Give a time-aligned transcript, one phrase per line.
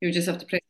[0.00, 0.60] You just have to press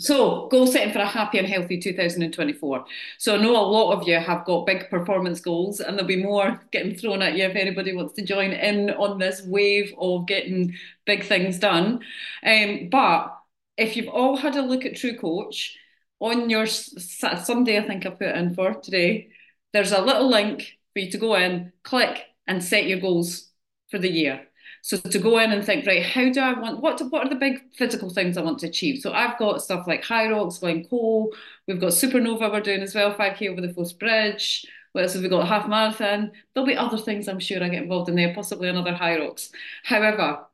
[0.00, 2.84] so, goal setting for a happy and healthy 2024.
[3.18, 6.22] So, I know a lot of you have got big performance goals, and there'll be
[6.22, 10.28] more getting thrown at you if anybody wants to join in on this wave of
[10.28, 12.00] getting big things done.
[12.46, 13.36] Um, but
[13.76, 15.76] if you've all had a look at True Coach
[16.20, 19.30] on your Sunday, I think I put in for today,
[19.72, 23.50] there's a little link for you to go in, click, and set your goals
[23.90, 24.47] for the year.
[24.82, 27.34] So to go in and think, right, how do I want, what, what are the
[27.34, 29.00] big physical things I want to achieve?
[29.00, 31.30] So I've got stuff like High Hyrox, Glencoe,
[31.66, 34.66] we've got Supernova we're doing as well, 5K over the Forth Bridge.
[34.92, 35.46] What else have we got?
[35.46, 36.32] Half marathon.
[36.54, 39.50] There'll be other things I'm sure I get involved in there, possibly another Hyrox.
[39.84, 40.46] However,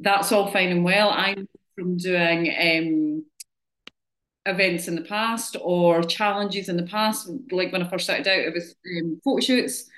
[0.00, 1.10] that's all fine and well.
[1.10, 3.24] I'm from doing um,
[4.46, 8.38] events in the past or challenges in the past, like when I first started out,
[8.38, 9.88] it was um, photo shoots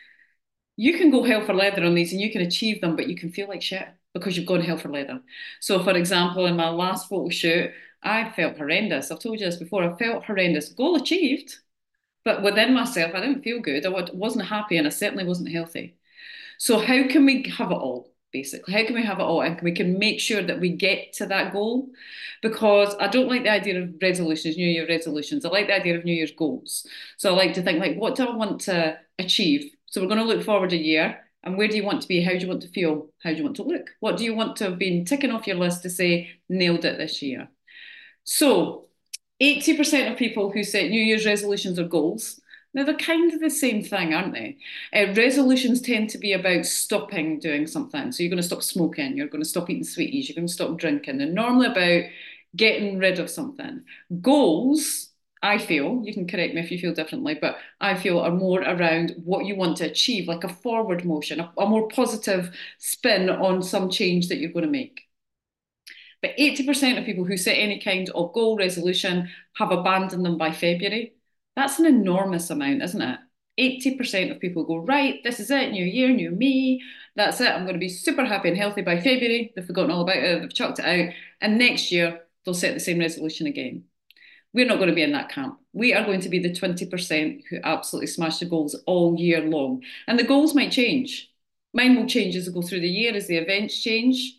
[0.79, 3.17] you can go hell for leather on these and you can achieve them, but you
[3.17, 5.21] can feel like shit because you've gone hell for leather.
[5.61, 9.11] So, for example, in my last photo shoot, I felt horrendous.
[9.11, 9.83] I've told you this before.
[9.83, 10.69] I felt horrendous.
[10.69, 11.57] Goal achieved,
[12.25, 13.87] but within myself, I didn't feel good.
[13.87, 15.99] I wasn't happy, and I certainly wasn't healthy.
[16.59, 18.13] So, how can we have it all?
[18.33, 21.15] Basically, how can we have it all, and we can make sure that we get
[21.15, 21.91] to that goal?
[22.43, 25.45] Because I don't like the idea of resolutions, New Year resolutions.
[25.45, 26.87] I like the idea of New Year's goals.
[27.17, 29.73] So, I like to think like, what do I want to achieve?
[29.91, 31.25] So we're going to look forward a year.
[31.45, 32.23] And where do you want to be?
[32.23, 33.09] How do you want to feel?
[33.23, 33.91] How do you want to look?
[34.01, 36.99] What do you want to have been ticking off your list to say, nailed it
[36.99, 37.49] this year?
[38.25, 38.87] So
[39.41, 42.41] 80% of people who set New Year's resolutions or goals,
[42.75, 44.59] now they're kind of the same thing, aren't they?
[44.93, 48.13] Uh, resolutions tend to be about stopping doing something.
[48.13, 50.53] So you're going to stop smoking, you're going to stop eating sweeties, you're going to
[50.53, 51.19] stop drinking.
[51.19, 52.11] They're normally about
[52.57, 53.83] getting rid of something.
[54.21, 55.08] Goals
[55.43, 58.61] I feel, you can correct me if you feel differently, but I feel are more
[58.63, 63.31] around what you want to achieve, like a forward motion, a, a more positive spin
[63.31, 65.03] on some change that you're going to make.
[66.21, 70.53] But 80% of people who set any kind of goal resolution have abandoned them by
[70.53, 71.15] February.
[71.55, 73.19] That's an enormous amount, isn't it?
[73.59, 76.81] 80% of people go, right, this is it, new year, new me.
[77.17, 77.49] That's it.
[77.49, 79.53] I'm going to be super happy and healthy by February.
[79.55, 81.13] They've forgotten all about it, they've chucked it out.
[81.41, 83.88] And next year, they'll set the same resolution again.
[84.59, 85.61] We're not going to be in that camp.
[85.73, 89.85] We are going to be the 20% who absolutely smash the goals all year long.
[90.09, 91.31] And the goals might change.
[91.73, 94.37] Mine will change as we go through the year, as the events change.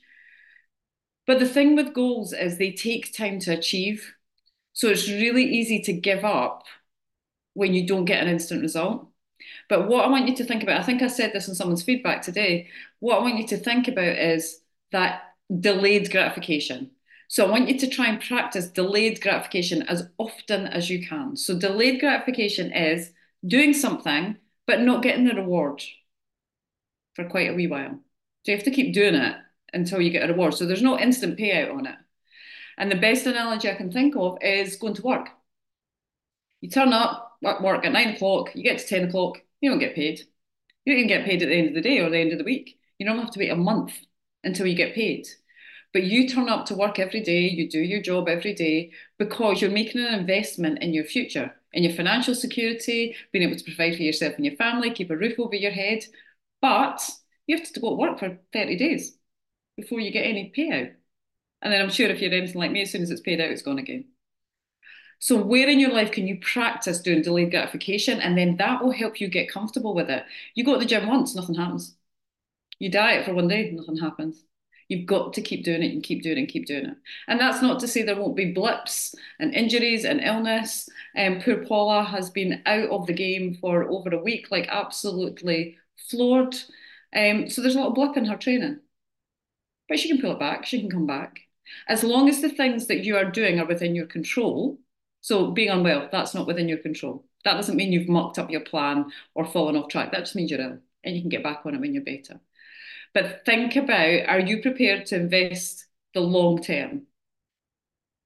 [1.25, 4.13] But the thing with goals is they take time to achieve.
[4.73, 6.65] So it's really easy to give up
[7.53, 9.07] when you don't get an instant result.
[9.69, 11.83] But what I want you to think about, I think I said this in someone's
[11.83, 12.67] feedback today.
[12.99, 14.59] What I want you to think about is
[14.91, 15.21] that
[15.61, 16.91] delayed gratification.
[17.29, 21.37] So I want you to try and practice delayed gratification as often as you can.
[21.37, 23.11] So delayed gratification is
[23.45, 24.35] doing something
[24.65, 25.83] but not getting the reward
[27.13, 27.99] for quite a wee while.
[28.43, 29.35] So you have to keep doing it
[29.73, 30.55] until you get a reward.
[30.55, 31.95] So there's no instant payout on it.
[32.79, 35.29] And the best analogy I can think of is going to work.
[36.61, 39.79] You turn up, at work at nine o'clock, you get to 10 o'clock, you don't
[39.79, 40.19] get paid.
[40.83, 42.39] You don't even get paid at the end of the day or the end of
[42.39, 42.79] the week.
[42.97, 43.93] You don't have to wait a month
[44.43, 45.27] until you get paid.
[45.93, 49.61] But you turn up to work every day, you do your job every day because
[49.61, 53.95] you're making an investment in your future, in your financial security, being able to provide
[53.95, 56.05] for yourself and your family, keep a roof over your head.
[56.61, 57.01] But
[57.47, 59.17] you have to go to work for 30 days
[59.77, 60.93] before you get any payout.
[61.61, 63.51] And then I'm sure if you're anything like me, as soon as it's paid out,
[63.51, 64.05] it's gone again.
[65.19, 68.21] So, where in your life can you practice doing delayed gratification?
[68.21, 70.23] And then that will help you get comfortable with it.
[70.55, 71.95] You go to the gym once, nothing happens.
[72.79, 74.43] You diet for one day, nothing happens.
[74.89, 76.97] You've got to keep doing it and keep doing it and keep doing it.
[77.27, 80.89] And that's not to say there won't be blips and injuries and illness.
[81.15, 85.77] Um, poor Paula has been out of the game for over a week, like absolutely
[86.09, 86.55] floored.
[87.15, 88.79] Um, so there's a lot of blip in her training.
[89.87, 91.41] But she can pull it back, she can come back.
[91.87, 94.79] As long as the things that you are doing are within your control.
[95.21, 97.25] So being unwell, that's not within your control.
[97.45, 100.11] That doesn't mean you've mucked up your plan or fallen off track.
[100.11, 102.39] That just means you're ill and you can get back on it when you're better.
[103.13, 107.03] But think about are you prepared to invest the long term?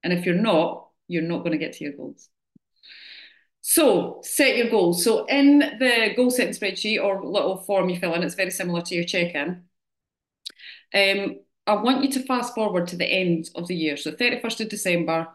[0.04, 2.30] And if you're not, you're not going to get to your goals.
[3.62, 5.04] So set your goals.
[5.04, 8.81] So in the goal setting spreadsheet or little form you fill in, it's very similar
[8.81, 9.63] to your check-in.
[10.94, 13.96] Um, I want you to fast forward to the end of the year.
[13.96, 15.28] So 31st of December,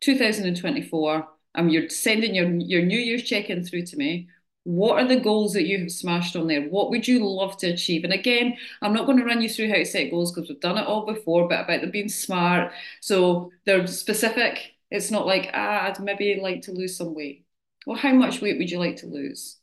[0.00, 4.28] 2024, and you're sending your, your New Year's check-in through to me.
[4.64, 6.62] What are the goals that you have smashed on there?
[6.62, 8.02] What would you love to achieve?
[8.04, 10.60] And again, I'm not going to run you through how to set goals because we've
[10.60, 12.72] done it all before, but about them being smart.
[13.00, 14.72] So they're specific.
[14.90, 17.46] It's not like, ah, I'd maybe like to lose some weight.
[17.86, 19.58] Well, how much weight would you like to lose?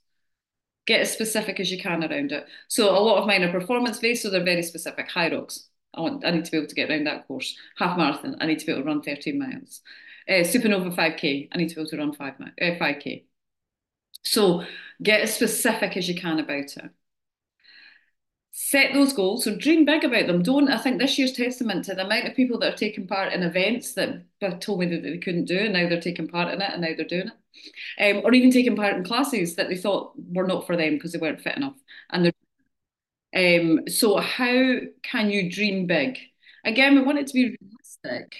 [0.85, 2.45] Get as specific as you can around it.
[2.67, 5.09] So a lot of mine are performance based, so they're very specific.
[5.09, 5.67] Hyrox.
[5.93, 7.57] I want I need to be able to get around that course.
[7.77, 9.81] Half marathon, I need to be able to run 13 miles.
[10.27, 12.45] Uh, Supernova 5K, I need to be able to run 5 uh,
[12.79, 13.25] 5K.
[14.23, 14.65] So
[15.01, 16.91] get as specific as you can about it.
[18.53, 19.43] Set those goals.
[19.43, 20.43] So dream big about them.
[20.43, 23.33] Don't, I think this year's testament to the amount of people that are taking part
[23.33, 24.23] in events that
[24.59, 26.89] told me that they couldn't do, and now they're taking part in it, and now
[26.95, 28.15] they're doing it.
[28.17, 31.11] Um, or even taking part in classes that they thought were not for them because
[31.13, 31.77] they weren't fit enough.
[32.09, 32.33] And
[33.35, 36.17] um, so how can you dream big?
[36.65, 38.35] Again, we want it to be realistic.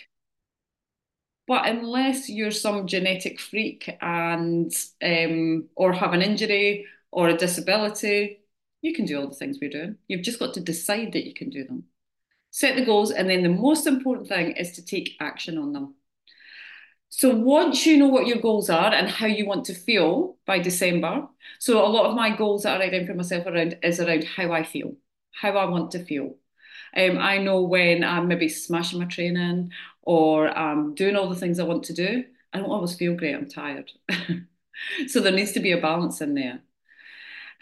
[1.52, 8.40] But unless you're some genetic freak and um, or have an injury or a disability,
[8.82, 9.98] you can do all the things we're doing.
[10.08, 11.84] You've just got to decide that you can do them.
[12.52, 15.96] Set the goals, and then the most important thing is to take action on them.
[17.10, 20.60] So once you know what your goals are and how you want to feel by
[20.60, 21.28] December,
[21.60, 24.24] so a lot of my goals that I write down for myself around is around
[24.24, 24.94] how I feel,
[25.32, 26.38] how I want to feel.
[26.96, 29.72] Um, I know when I'm maybe smashing my training
[30.02, 33.36] or I'm doing all the things I want to do, I don't always feel great.
[33.36, 33.92] I'm tired.
[35.08, 36.62] so there needs to be a balance in there.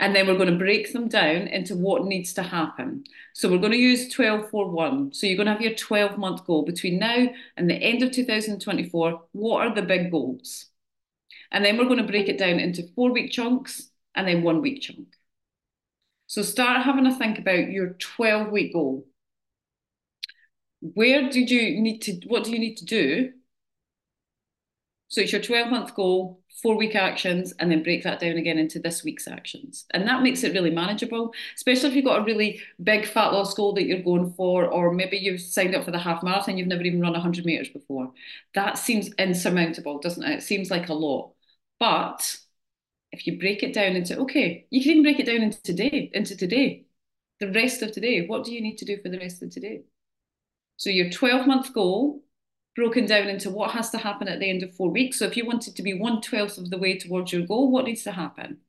[0.01, 3.03] And then we're going to break them down into what needs to happen.
[3.33, 5.13] So we're going to use 12 for 1.
[5.13, 7.27] So you're going to have your 12 month goal between now
[7.57, 9.21] and the end of 2024.
[9.33, 10.67] What are the big goals?
[11.51, 14.61] And then we're going to break it down into four week chunks and then one
[14.61, 15.07] week chunk.
[16.27, 19.05] So start having a think about your 12 week goal.
[20.81, 23.33] Where did you need to, what do you need to do?
[25.09, 28.57] So it's your 12 month goal four week actions and then break that down again
[28.57, 29.85] into this week's actions.
[29.91, 33.53] And that makes it really manageable, especially if you've got a really big fat loss
[33.53, 36.67] goal that you're going for, or maybe you've signed up for the half marathon, you've
[36.67, 38.11] never even run 100 meters before.
[38.53, 40.39] That seems insurmountable, doesn't it?
[40.39, 41.33] It seems like a lot.
[41.79, 42.37] But
[43.11, 46.11] if you break it down into, okay, you can even break it down into today,
[46.13, 46.85] into today,
[47.39, 48.27] the rest of today.
[48.27, 49.83] What do you need to do for the rest of today?
[50.79, 52.23] So your 12 month goal
[52.73, 55.19] broken down into what has to happen at the end of four weeks.
[55.19, 57.83] So if you wanted to be one twelfth of the way towards your goal, what
[57.83, 58.59] needs to happen?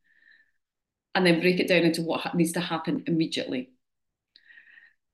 [1.15, 3.71] And then break it down into what needs to happen immediately.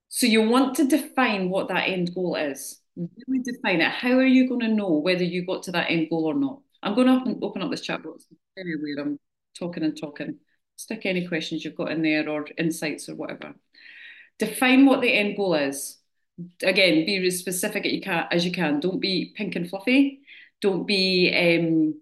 [0.08, 2.80] So you want to define what that end goal is.
[2.96, 3.90] Really define it.
[3.90, 6.60] How are you going to know whether you got to that end goal or not?
[6.82, 8.24] I'm going to open up this chat box.
[8.56, 9.00] Very weird.
[9.00, 9.20] I'm
[9.58, 10.38] talking and talking.
[10.76, 13.54] Stick any questions you've got in there or insights or whatever.
[14.38, 15.98] Define what the end goal is
[16.62, 18.26] again, be as specific as you can.
[18.30, 18.80] As you can.
[18.80, 20.20] Don't be pink and fluffy.
[20.60, 22.00] Don't be um,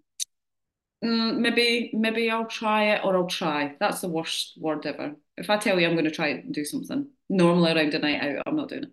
[1.05, 3.77] mm, maybe maybe I'll try it or I'll try.
[3.81, 5.17] That's the worst word ever.
[5.37, 8.23] If I tell you I'm going to try and do something, normally around a night
[8.23, 8.93] out, I'm not doing it.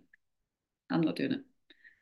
[0.90, 1.40] I'm not doing it.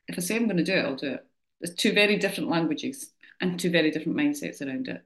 [0.07, 1.25] If I say I'm going to do it, I'll do it.
[1.59, 5.03] There's two very different languages and two very different mindsets around it.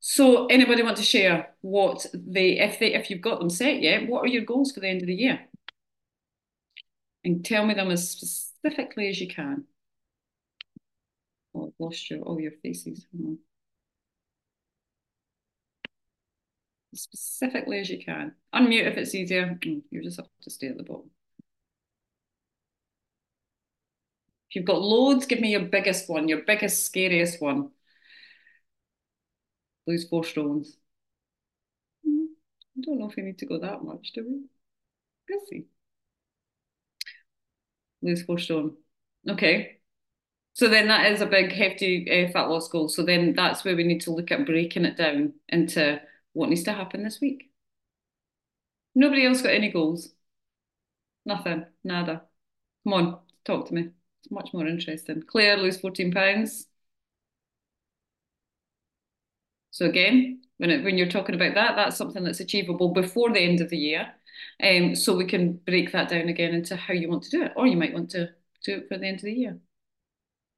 [0.00, 4.08] So, anybody want to share what they, if they, if you've got them set yet,
[4.08, 5.40] what are your goals for the end of the year?
[7.26, 9.64] And tell me them as specifically as you can.
[11.52, 13.04] Oh, I've lost your, all your faces.
[16.92, 18.32] As specifically as you can.
[18.54, 19.58] Unmute if it's easier.
[19.60, 21.10] Mm, you just have to stay at the bottom.
[24.48, 27.70] If you've got loads, give me your biggest one, your biggest, scariest one.
[29.88, 30.76] Lose four stones.
[32.04, 32.26] Hmm,
[32.78, 34.44] I don't know if we need to go that much, do we?
[35.28, 35.66] Let's see
[38.06, 38.76] lose four stone.
[39.28, 39.78] Okay.
[40.54, 42.88] So then that is a big, hefty uh, fat loss goal.
[42.88, 46.00] So then that's where we need to look at breaking it down into
[46.32, 47.50] what needs to happen this week.
[48.94, 50.14] Nobody else got any goals?
[51.26, 52.22] Nothing, nada.
[52.84, 53.90] Come on, talk to me.
[54.22, 55.22] It's much more interesting.
[55.26, 56.66] Claire, lose 14 pounds.
[59.70, 63.40] So again, when it, when you're talking about that, that's something that's achievable before the
[63.40, 64.14] end of the year.
[64.62, 67.52] Um, so we can break that down again into how you want to do it,
[67.56, 68.30] or you might want to
[68.64, 69.60] do it for the end of the year.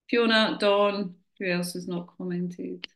[0.08, 2.86] Fiona, Dawn, who else has not commented?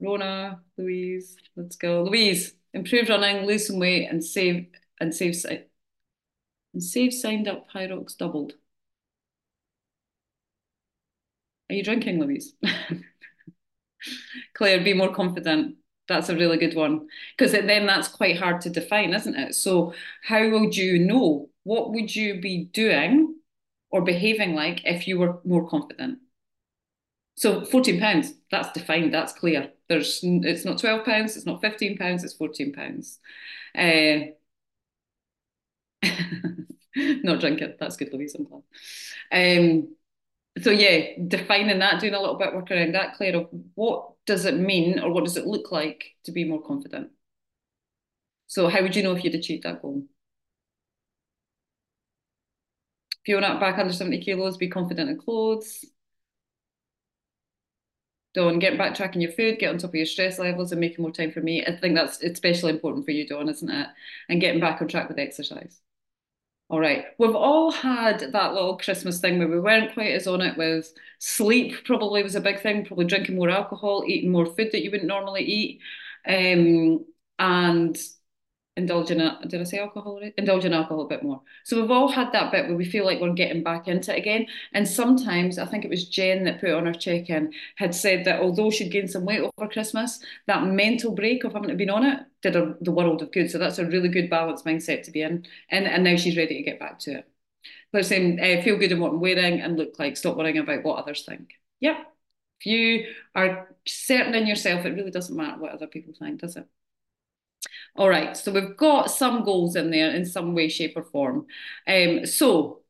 [0.00, 2.02] Rona, Louise, let's go.
[2.04, 4.68] Louise, improve running, lose some weight, and save
[5.00, 5.34] and save
[6.72, 8.54] and save signed up Hyrox doubled.
[11.70, 12.54] Are you drinking, Louise?
[14.54, 15.76] Claire, be more confident.
[16.08, 19.54] That's a really good one because then that's quite hard to define, isn't it?
[19.54, 21.50] So, how would you know?
[21.64, 23.36] What would you be doing
[23.90, 26.18] or behaving like if you were more confident?
[27.36, 28.32] So, fourteen pounds.
[28.50, 29.12] That's defined.
[29.12, 29.72] That's clear.
[29.88, 30.20] There's.
[30.22, 31.36] It's not twelve pounds.
[31.36, 32.24] It's not fifteen pounds.
[32.24, 33.18] It's fourteen pounds.
[33.76, 34.32] Uh,
[36.96, 37.74] not drinking.
[37.78, 38.34] That's good, Louise.
[38.34, 38.62] I'm glad.
[39.32, 39.94] Um,
[40.62, 44.44] so yeah, defining that, doing a little bit work around that, Claire, of what does
[44.44, 47.10] it mean or what does it look like to be more confident?
[48.48, 50.04] So how would you know if you'd achieved that goal?
[53.22, 55.84] If you're not back under 70 kilos, be confident in clothes.
[58.34, 61.02] Dawn, get back tracking your food, get on top of your stress levels and making
[61.02, 61.64] more time for me.
[61.66, 63.88] I think that's especially important for you, Dawn, isn't it?
[64.28, 65.80] And getting back on track with exercise.
[66.68, 67.06] All right.
[67.18, 70.92] We've all had that little Christmas thing where we weren't quite as on it with
[71.20, 74.90] sleep, probably was a big thing, probably drinking more alcohol, eating more food that you
[74.90, 75.80] wouldn't normally eat.
[76.26, 77.04] Um,
[77.38, 77.96] and
[78.76, 79.18] indulge in
[79.48, 80.20] did I say alcohol?
[80.36, 81.40] Indulge in alcohol a bit more.
[81.64, 84.18] So we've all had that bit where we feel like we're getting back into it
[84.18, 84.46] again.
[84.72, 88.40] And sometimes I think it was Jen that put on her check-in had said that
[88.40, 92.20] although she'd gained some weight over Christmas, that mental break of having been on it
[92.42, 93.50] did the world of good.
[93.50, 95.46] So that's a really good balanced mindset to be in.
[95.70, 97.28] And and now she's ready to get back to it.
[97.92, 100.16] They're saying uh, feel good in what I'm wearing and look like.
[100.16, 101.50] Stop worrying about what others think.
[101.80, 101.96] Yep.
[102.60, 106.56] If you are certain in yourself, it really doesn't matter what other people think, does
[106.56, 106.66] it?
[107.96, 111.46] All right, so we've got some goals in there in some way, shape, or form.
[111.86, 112.80] Um, so,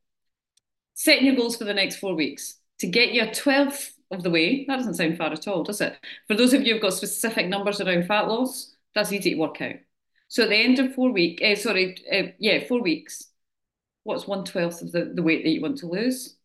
[0.93, 4.65] setting your goals for the next four weeks to get your 12th of the way.
[4.67, 5.97] That doesn't sound far at all, does it?
[6.27, 9.61] For those of you who've got specific numbers around fat loss, that's easy to work
[9.61, 9.75] out.
[10.27, 13.25] So, at the end of four weeks, uh, sorry, uh, yeah, four weeks,
[14.03, 16.35] what's one twelfth of the, the weight that you want to lose?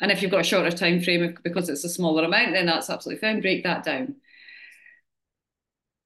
[0.00, 2.90] And if you've got a shorter time frame because it's a smaller amount, then that's
[2.90, 3.40] absolutely fine.
[3.40, 4.16] Break that down.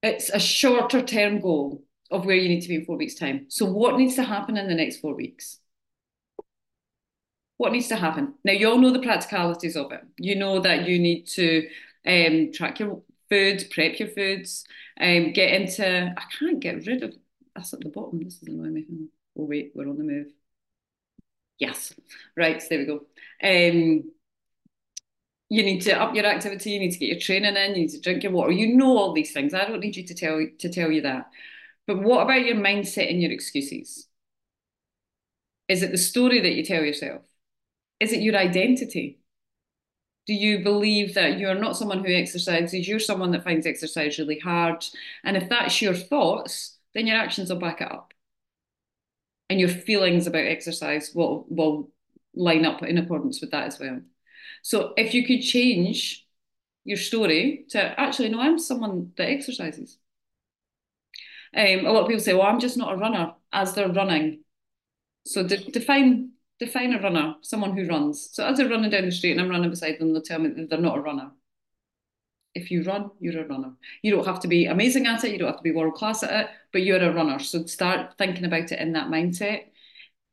[0.06, 3.46] It's a shorter term goal of where you need to be in four weeks' time.
[3.48, 5.58] So, what needs to happen in the next four weeks?
[7.56, 8.34] What needs to happen?
[8.44, 10.02] Now, you all know the practicalities of it.
[10.18, 11.68] You know that you need to
[12.06, 14.64] um, track your food, prep your foods,
[15.00, 16.14] um, get into.
[16.16, 17.14] I can't get rid of
[17.56, 18.22] that's at the bottom.
[18.22, 18.86] This is annoying me.
[19.36, 20.28] Oh, wait, we're on the move.
[21.58, 21.94] Yes,
[22.36, 23.06] right, so there we go.
[23.42, 24.10] Um,
[25.48, 27.90] you need to up your activity, you need to get your training in, you need
[27.90, 28.52] to drink your water.
[28.52, 29.54] You know all these things.
[29.54, 31.30] I don't need you to tell to tell you that.
[31.86, 34.08] But what about your mindset and your excuses?
[35.68, 37.22] Is it the story that you tell yourself?
[38.00, 39.20] Is it your identity?
[40.26, 44.40] Do you believe that you're not someone who exercises, you're someone that finds exercise really
[44.40, 44.84] hard?
[45.24, 48.12] And if that's your thoughts, then your actions will back it up.
[49.48, 51.90] And your feelings about exercise will, will
[52.34, 54.00] line up in accordance with that as well.
[54.66, 56.26] So if you could change
[56.82, 59.96] your story to actually, no, I'm someone that exercises.
[61.56, 64.42] Um, a lot of people say, "Well, I'm just not a runner," as they're running.
[65.26, 68.30] So de- define define a runner, someone who runs.
[68.32, 70.48] So as they're running down the street and I'm running beside them, they'll tell me
[70.50, 71.30] that they're not a runner.
[72.56, 73.76] If you run, you're a runner.
[74.02, 75.30] You don't have to be amazing at it.
[75.30, 77.38] You don't have to be world class at it, but you're a runner.
[77.38, 79.66] So start thinking about it in that mindset.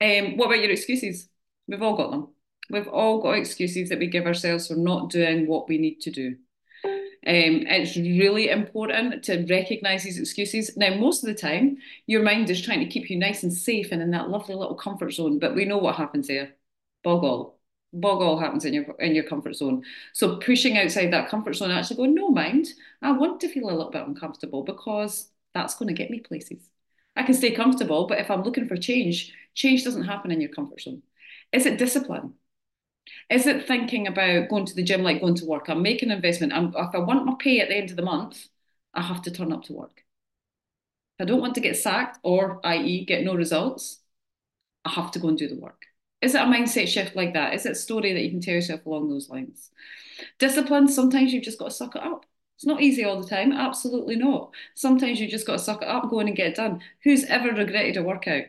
[0.02, 1.30] Um, what about your excuses?
[1.68, 2.33] We've all got them.
[2.70, 6.12] We've all got excuses that we give ourselves for not doing what we need to
[6.12, 6.36] do.
[7.26, 10.76] Um, it's really important to recognize these excuses.
[10.76, 13.94] Now, most of the time, your mind is trying to keep you nice and safe
[13.94, 16.56] and in that lovely little comfort zone, but we know what happens there.
[17.04, 17.58] Boggle.
[17.94, 19.84] Boggle happens in your in your comfort zone.
[20.14, 22.68] So pushing outside that comfort zone, actually going, no mind,
[23.02, 26.60] I want to feel a little bit uncomfortable because that's going to get me places.
[27.16, 30.50] I can stay comfortable, but if I'm looking for change, change doesn't happen in your
[30.52, 31.04] comfort zone.
[31.52, 32.34] Is it discipline?
[33.30, 35.68] Is it thinking about going to the gym like going to work?
[35.70, 36.54] I'm making an investment.
[36.54, 38.48] I'm, if I want my pay at the end of the month,
[38.94, 40.04] I have to turn up to work.
[41.20, 44.00] If I don't want to get sacked or, i.e., get no results,
[44.86, 45.86] I have to go and do the work.
[46.22, 47.54] Is it a mindset shift like that?
[47.54, 49.72] Is it a story that you can tell yourself along those lines?
[50.40, 52.26] Discipline, sometimes you've just got to suck it up.
[52.58, 54.54] It's not easy all the time, absolutely not.
[54.76, 56.82] Sometimes you just got to suck it up, go in and get it done.
[57.04, 58.46] Who's ever regretted a workout?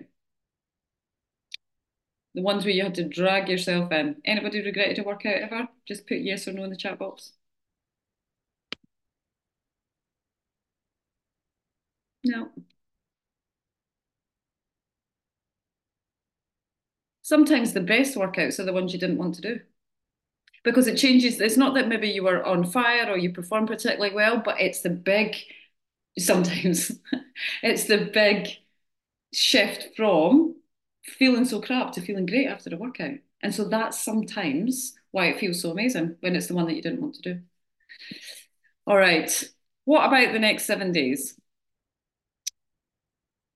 [2.35, 4.21] The ones where you had to drag yourself in.
[4.25, 5.69] Anybody regretted a workout ever?
[5.87, 7.33] Just put yes or no in the chat box.
[12.25, 12.50] No.
[17.23, 19.61] Sometimes the best workouts are the ones you didn't want to do.
[20.62, 24.14] Because it changes, it's not that maybe you were on fire or you performed particularly
[24.14, 25.37] well, but it's the big,
[26.19, 26.93] sometimes,
[27.62, 28.49] it's the big
[29.35, 30.57] shift from
[31.04, 33.18] feeling so crap to feeling great after a workout.
[33.42, 36.82] And so that's sometimes why it feels so amazing when it's the one that you
[36.82, 37.40] didn't want to do.
[38.87, 39.30] All right.
[39.84, 41.38] What about the next seven days?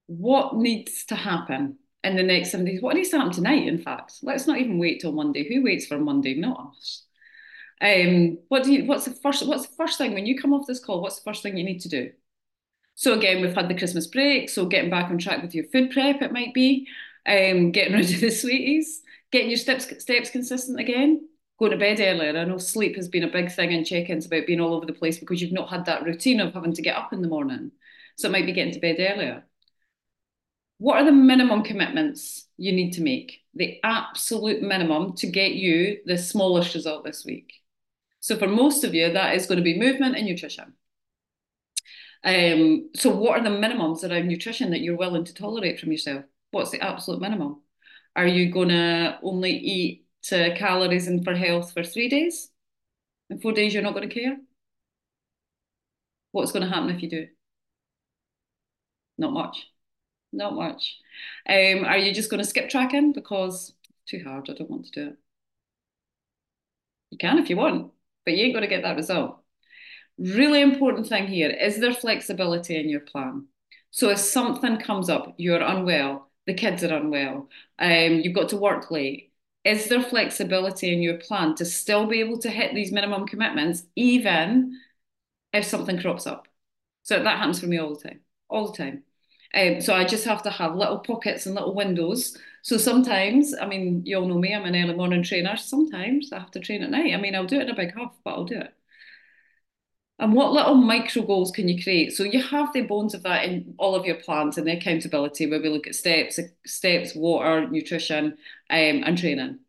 [0.06, 2.82] What needs to happen in the next seven days?
[2.82, 4.14] What needs to happen tonight, in fact?
[4.22, 5.48] Let's not even wait till Monday.
[5.48, 6.34] Who waits for Monday?
[6.34, 7.04] Not us.
[7.80, 10.66] Um, what do you what's the first what's the first thing when you come off
[10.66, 12.10] this call, what's the first thing you need to do?
[12.96, 15.92] So again, we've had the Christmas break, so getting back on track with your food
[15.92, 16.88] prep, it might be
[17.26, 22.00] um, getting rid of the sweeties, getting your steps steps consistent again, going to bed
[22.00, 22.38] earlier.
[22.38, 24.92] I know sleep has been a big thing in check-ins about being all over the
[24.92, 27.72] place because you've not had that routine of having to get up in the morning.
[28.16, 29.44] So it might be getting to bed earlier.
[30.78, 33.40] What are the minimum commitments you need to make?
[33.58, 37.52] the absolute minimum to get you the smallest result this week.
[38.20, 40.74] So for most of you, that is going to be movement and nutrition.
[42.24, 46.24] Um, so what are the minimums around nutrition that you're willing to tolerate from yourself?
[46.50, 47.62] What's the absolute minimum?
[48.16, 52.50] Are you going to only eat uh, calories and for health for three days?
[53.30, 54.36] In four days, you're not going to care?
[56.32, 57.26] What's going to happen if you do?
[59.18, 59.66] Not much.
[60.32, 60.96] Not much.
[61.48, 63.74] Um, are you just going to skip tracking because
[64.06, 64.48] too hard?
[64.48, 65.16] I don't want to do it.
[67.10, 67.92] You can if you want,
[68.24, 69.42] but you ain't going to get that result.
[70.18, 73.46] Really important thing here is there flexibility in your plan.
[73.90, 77.50] So if something comes up, you're unwell, the kids are unwell,
[77.80, 79.32] um, you've got to work late.
[79.64, 83.84] Is there flexibility in your plan to still be able to hit these minimum commitments,
[83.96, 84.80] even
[85.52, 86.48] if something crops up?
[87.04, 89.04] So that happens for me all the time, all the time.
[89.54, 92.38] Um, so I just have to have little pockets and little windows.
[92.62, 95.56] So sometimes, I mean, you all know me, I'm an early morning trainer.
[95.56, 97.14] Sometimes I have to train at night.
[97.14, 98.74] I mean, I'll do it in a big huff, but I'll do it.
[100.20, 102.12] And what little micro goals can you create?
[102.12, 105.48] So you have the bones of that in all of your plans and the accountability
[105.48, 108.36] where we look at steps, steps, water, nutrition,
[108.68, 109.60] um, and training.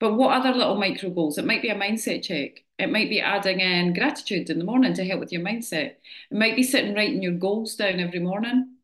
[0.00, 1.38] But what other little micro goals?
[1.38, 2.64] It might be a mindset check.
[2.78, 5.94] It might be adding in gratitude in the morning to help with your mindset.
[6.30, 8.76] It might be sitting writing your goals down every morning.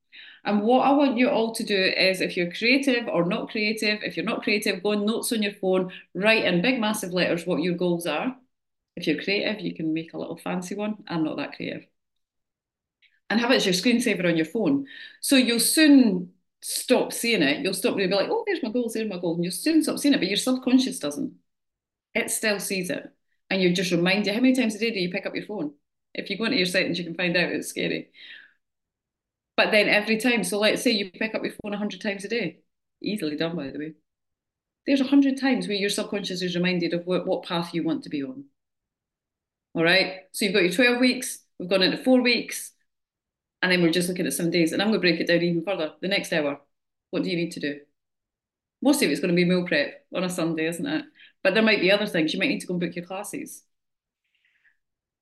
[0.44, 4.02] And what I want you all to do is if you're creative or not creative,
[4.02, 7.46] if you're not creative, go on notes on your phone, write in big massive letters
[7.46, 8.36] what your goals are.
[8.96, 10.96] If you're creative, you can make a little fancy one.
[11.08, 11.86] I'm not that creative.
[13.30, 14.86] And have it as your screensaver on your phone.
[15.20, 17.62] So you'll soon stop seeing it.
[17.62, 19.36] You'll stop really be like, oh, there's my goals, there's my goals.
[19.36, 21.34] And you'll soon stop seeing it, but your subconscious doesn't.
[22.14, 23.10] It still sees it.
[23.50, 25.46] And you just remind you, how many times a day do you pick up your
[25.46, 25.72] phone?
[26.14, 28.10] If you go into your settings, you can find out it's scary.
[29.56, 32.28] But then every time, so let's say you pick up your phone 100 times a
[32.28, 32.60] day,
[33.02, 33.92] easily done, by the way.
[34.86, 38.10] There's 100 times where your subconscious is reminded of what, what path you want to
[38.10, 38.44] be on.
[39.74, 40.20] All right.
[40.32, 42.72] So you've got your 12 weeks, we've gone into four weeks,
[43.62, 44.72] and then we're just looking at some days.
[44.72, 45.94] And I'm going to break it down even further.
[46.00, 46.60] The next hour,
[47.10, 47.80] what do you need to do?
[48.82, 51.04] Most of it's going to be meal prep on a Sunday, isn't it?
[51.42, 52.32] But there might be other things.
[52.32, 53.62] You might need to go and book your classes.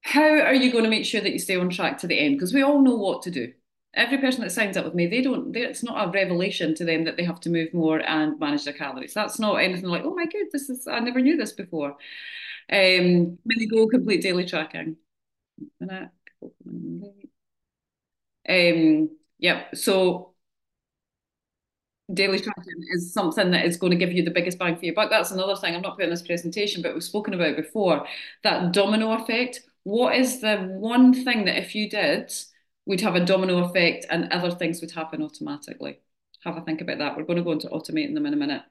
[0.02, 2.36] How are you going to make sure that you stay on track to the end?
[2.36, 3.52] Because we all know what to do.
[3.94, 5.52] Every person that signs up with me, they don't.
[5.52, 8.64] They, it's not a revelation to them that they have to move more and manage
[8.64, 9.14] their calories.
[9.14, 10.86] That's not anything like, oh my god, this is.
[10.86, 11.96] I never knew this before.
[12.72, 13.38] Um,
[13.70, 14.96] go complete daily tracking.
[18.48, 20.34] Um, yeah, so
[22.12, 24.94] daily tracking is something that is going to give you the biggest bang for your
[24.94, 25.10] buck.
[25.10, 28.06] That's another thing I'm not putting in this presentation, but we've spoken about before
[28.42, 29.60] that domino effect.
[29.84, 32.32] What is the one thing that if you did
[32.86, 36.00] would have a domino effect and other things would happen automatically?
[36.44, 37.16] Have a think about that.
[37.16, 38.62] We're going to go into automating them in a minute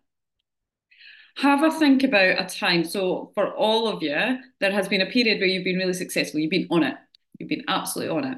[1.41, 2.83] have a think about a time.
[2.83, 6.39] So for all of you, there has been a period where you've been really successful.
[6.39, 6.95] You've been on it.
[7.37, 8.37] You've been absolutely on it.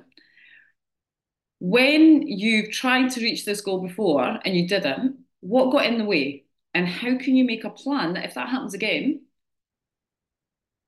[1.59, 6.05] When you've tried to reach this goal before and you didn't, what got in the
[6.05, 6.45] way?
[6.73, 9.21] And how can you make a plan that if that happens again,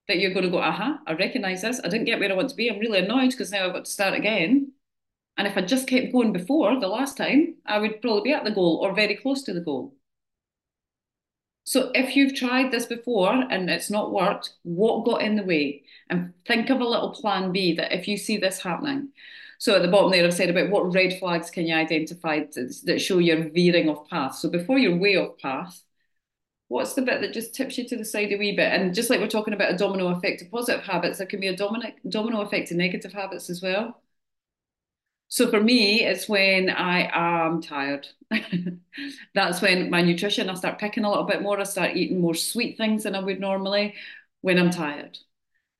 [0.07, 1.81] that you're going to go, aha, I recognize this.
[1.83, 2.69] I didn't get where I want to be.
[2.69, 4.71] I'm really annoyed because now I've got to start again.
[5.37, 8.43] And if I just kept going before the last time, I would probably be at
[8.43, 9.95] the goal or very close to the goal.
[11.65, 15.83] So if you've tried this before and it's not worked, what got in the way?
[16.09, 19.09] And think of a little plan B that if you see this happening.
[19.59, 23.01] So at the bottom there, I've said about what red flags can you identify that
[23.01, 24.35] show you're veering off path.
[24.35, 25.81] So before you're way off path,
[26.67, 28.73] what's the bit that just tips you to the side a wee bit?
[28.73, 31.47] And just like we're talking about a domino effect of positive habits, there can be
[31.47, 34.02] a domino, domino effect of negative habits as well.
[35.33, 38.07] So for me, it's when I am tired.
[39.33, 41.59] That's when my nutrition, I start picking a little bit more.
[41.59, 43.95] I start eating more sweet things than I would normally
[44.41, 45.17] when I'm tired.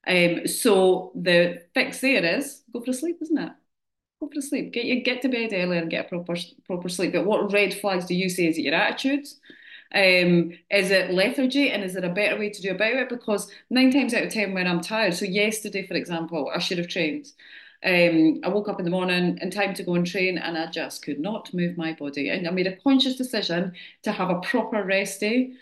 [0.07, 3.51] Um, so the fix there is go for a sleep, isn't it?
[4.19, 4.73] Go for a sleep.
[4.73, 6.35] Get you get to bed early and get a proper
[6.65, 7.13] proper sleep.
[7.13, 8.47] But what red flags do you see?
[8.47, 9.39] Is it your attitudes?
[9.93, 13.07] Um, is it lethargy and is there a better way to do about it?
[13.09, 16.79] Because nine times out of ten when I'm tired, so yesterday, for example, I should
[16.79, 17.27] have trained.
[17.85, 20.67] Um, I woke up in the morning in time to go and train and I
[20.71, 22.29] just could not move my body.
[22.29, 25.53] And I made a conscious decision to have a proper rest day.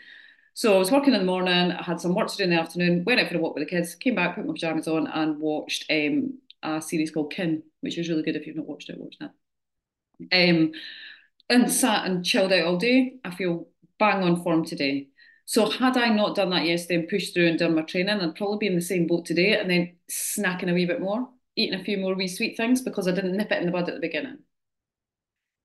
[0.53, 2.59] So I was working in the morning, I had some work to do in the
[2.59, 5.07] afternoon, went out for a walk with the kids, came back, put my pajamas on
[5.07, 8.89] and watched um, a series called Kin, which was really good if you've not watched
[8.89, 9.31] it, watch that.
[10.31, 10.73] Um,
[11.49, 13.15] and sat and chilled out all day.
[13.25, 15.07] I feel bang on form today.
[15.45, 18.35] So had I not done that yesterday and pushed through and done my training, I'd
[18.35, 21.79] probably be in the same boat today and then snacking a wee bit more eating
[21.79, 23.95] a few more wee sweet things because I didn't nip it in the bud at
[23.95, 24.39] the beginning.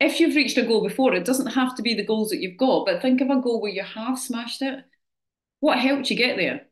[0.00, 2.58] if you've reached a goal before, it doesn't have to be the goals that you've
[2.58, 4.84] got, but think of a goal where you have smashed it.
[5.60, 6.66] What helped you get there?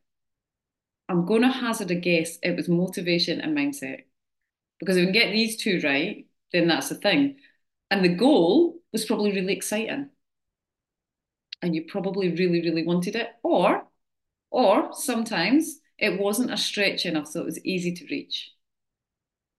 [1.09, 4.03] I'm going to hazard a guess it was motivation and mindset.
[4.79, 7.37] Because if we can get these two right, then that's the thing.
[7.91, 10.09] And the goal was probably really exciting.
[11.61, 13.29] And you probably really, really wanted it.
[13.43, 13.87] Or,
[14.51, 18.54] or sometimes it wasn't a stretch enough, so it was easy to reach.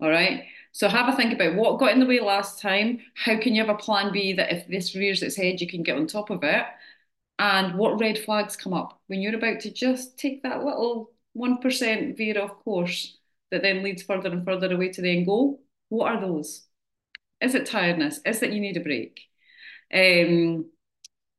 [0.01, 0.45] All right.
[0.73, 3.01] So have a think about what got in the way last time.
[3.15, 5.83] How can you have a plan B that if this rears its head, you can
[5.83, 6.65] get on top of it?
[7.39, 12.17] And what red flags come up when you're about to just take that little 1%
[12.17, 13.19] veer off course
[13.51, 15.63] that then leads further and further away to the end goal?
[15.91, 16.67] What are those?
[17.41, 18.21] Is it tiredness?
[18.27, 19.21] Is it you need a break?
[19.95, 20.67] Um,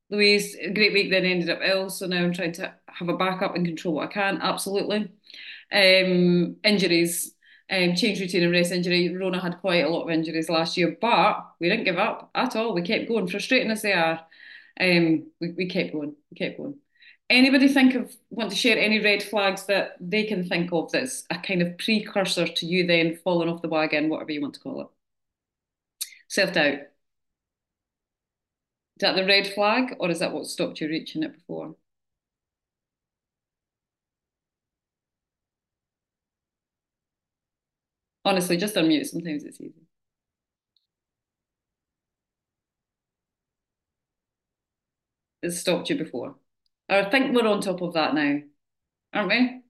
[0.10, 1.90] Louise, great week, then ended up ill.
[1.90, 4.40] So now I'm trying to have a backup and control what I can.
[4.42, 5.12] Absolutely.
[5.72, 7.34] Um, injuries,
[7.70, 9.16] um, change routine and rest injury.
[9.16, 12.56] Rona had quite a lot of injuries last year, but we didn't give up at
[12.56, 12.74] all.
[12.74, 14.22] We kept going, frustrating as they are.
[14.80, 16.76] Um, we, we kept going, we kept going.
[17.30, 21.26] Anybody think of want to share any red flags that they can think of that's
[21.30, 24.62] a kind of precursor to you then falling off the wagon, whatever you want to
[24.62, 24.88] call it?
[26.30, 26.80] Self doubt.
[28.98, 31.76] Is that the red flag, or is that what stopped you reaching it before?
[38.28, 39.08] Honestly, just unmute.
[39.08, 39.88] Sometimes it's easy.
[45.42, 46.36] It's stopped you before.
[46.90, 48.40] I think we're on top of that now,
[49.14, 49.62] aren't we?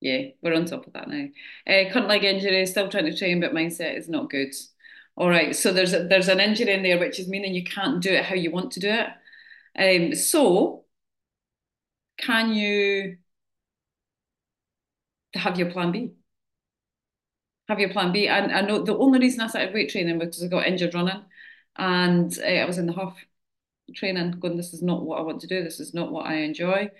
[0.00, 1.26] Yeah, we're on top of that now.
[1.66, 4.54] Uh, current leg injury, still trying to train, but mindset is not good.
[5.16, 8.02] All right, so there's a, there's an injury in there, which is meaning you can't
[8.02, 9.08] do it how you want to do it.
[9.78, 10.84] Um, so
[12.18, 13.18] can you
[15.34, 16.12] have your plan B?
[17.70, 18.28] Have your plan B.
[18.28, 20.92] And I know the only reason I started weight training was because I got injured
[20.94, 21.22] running,
[21.76, 23.16] and uh, I was in the huff
[23.94, 25.64] training, going, this is not what I want to do.
[25.64, 26.90] This is not what I enjoy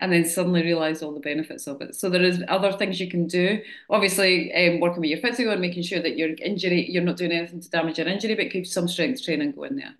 [0.00, 1.94] and then suddenly realize all the benefits of it.
[1.94, 3.62] So there is other things you can do.
[3.90, 7.32] Obviously, um, working with your physio and making sure that your injury, you're not doing
[7.32, 9.94] anything to damage your injury, but keep some strength training going there,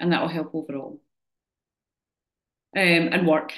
[0.00, 1.00] and that will help overall.
[2.74, 3.52] Um, and work,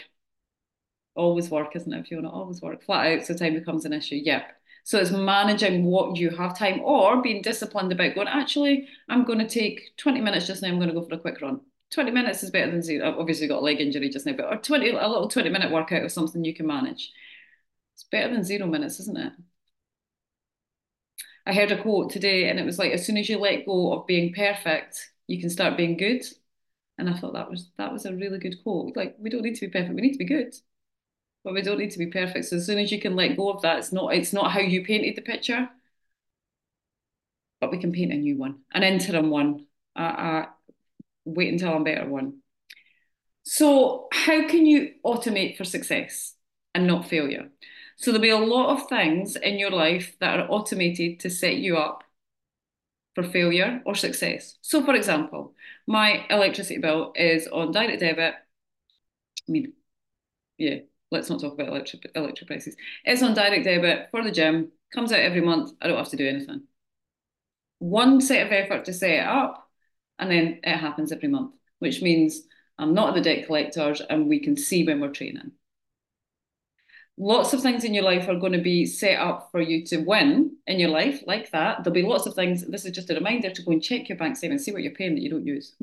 [1.15, 2.01] always work, isn't it?
[2.01, 4.17] If you want to always work flat out, so time becomes an issue.
[4.17, 4.58] Yep.
[4.89, 8.27] So it's managing what you have time, or being disciplined about going.
[8.27, 10.69] Actually, I'm going to take 20 minutes just now.
[10.69, 13.07] I'm going to go for a quick run 20 minutes is better than zero.
[13.07, 15.71] I've obviously got a leg injury just now, but or 20, a little 20 minute
[15.71, 17.13] workout of something you can manage.
[17.97, 19.35] It's better than zero minutes, isn't it?
[21.45, 23.93] I heard a quote today and it was like, as soon as you let go
[23.93, 26.25] of being perfect, you can start being good.
[26.97, 28.97] And I thought that was that was a really good quote.
[28.97, 30.55] Like, we don't need to be perfect, we need to be good.
[31.49, 32.45] But we don't need to be perfect.
[32.45, 34.61] So as soon as you can let go of that, it's not it's not how
[34.61, 35.67] you painted the picture.
[37.59, 39.65] But we can paint a new one, an interim one,
[39.97, 40.49] a, a,
[41.25, 42.41] wait until I'm better one.
[43.45, 46.35] So, how can you automate for success
[46.75, 47.49] and not failure?
[47.97, 51.57] So, there'll be a lot of things in your life that are automated to set
[51.57, 52.05] you up
[53.15, 54.59] for failure or success.
[54.61, 55.55] So, for example,
[55.87, 58.35] my electricity bill is on direct debit.
[59.49, 59.73] I mean,
[60.59, 62.77] yeah, let's not talk about electric electric prices.
[63.05, 65.73] It's on direct debit for the gym, comes out every month.
[65.81, 66.63] I don't have to do anything.
[67.79, 69.69] One set of effort to set it up
[70.19, 72.43] and then it happens every month, which means
[72.79, 75.53] I'm not at the debt collectors and we can see when we're training.
[77.21, 79.99] Lots of things in your life are going to be set up for you to
[79.99, 81.83] win in your life, like that.
[81.83, 82.65] There'll be lots of things.
[82.65, 84.93] This is just a reminder to go and check your bank statement, see what you're
[84.93, 85.75] paying that you don't use.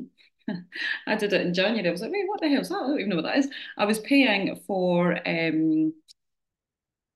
[1.06, 1.88] I did it in January.
[1.88, 2.76] I was like, wait, what the hell is that?
[2.76, 3.48] I don't even know what that is.
[3.76, 5.92] I was paying for um,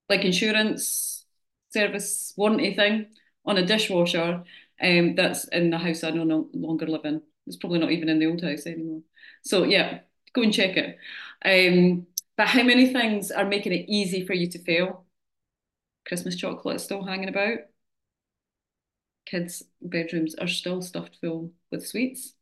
[0.09, 1.25] like insurance
[1.71, 3.07] service warranty thing
[3.45, 4.43] on a dishwasher
[4.83, 7.23] um, that's in the house I no longer live in.
[7.47, 9.03] It's probably not even in the old house anymore.
[9.43, 10.01] So yeah,
[10.35, 10.99] go and check it.
[11.45, 15.05] Um, but how many things are making it easy for you to fail?
[16.07, 17.61] Christmas chocolate still hanging about.
[19.25, 22.35] Kids' bedrooms are still stuffed full with sweets.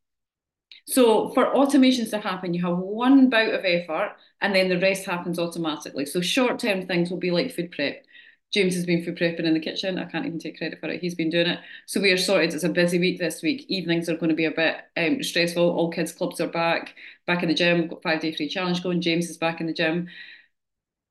[0.86, 5.04] So for automations to happen, you have one bout of effort and then the rest
[5.04, 6.06] happens automatically.
[6.06, 8.04] So short term things will be like food prep.
[8.50, 9.98] James has been food prepping in the kitchen.
[9.98, 11.02] I can't even take credit for it.
[11.02, 11.58] He's been doing it.
[11.86, 12.54] So we are sorted.
[12.54, 13.66] It's a busy week this week.
[13.68, 15.62] Evenings are going to be a bit um, stressful.
[15.62, 16.94] All kids' clubs are back,
[17.26, 17.80] back in the gym.
[17.80, 19.02] We've got five day free challenge going.
[19.02, 20.08] James is back in the gym.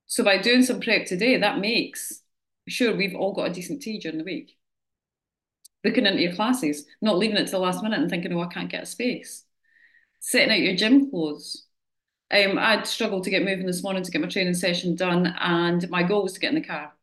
[0.08, 2.24] So by doing some prep today, that makes
[2.68, 4.58] sure we've all got a decent tea during the week.
[5.84, 8.48] Looking into your classes, not leaving it to the last minute and thinking, oh, I
[8.48, 9.44] can't get a space.
[10.20, 11.66] Setting out your gym clothes.
[12.32, 15.90] Um, I'd struggled to get moving this morning to get my training session done, and
[15.90, 16.94] my goal was to get in the car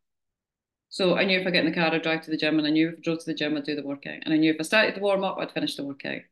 [0.89, 2.67] So I knew if I get in the car, I'd drive to the gym, and
[2.67, 4.21] I knew if I drove to the gym, I'd do the workout.
[4.25, 6.23] And I knew if I started the warm up, I'd finish the workout.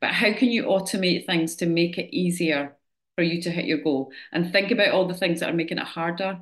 [0.00, 2.76] But how can you automate things to make it easier
[3.16, 4.12] for you to hit your goal?
[4.32, 6.40] And think about all the things that are making it harder.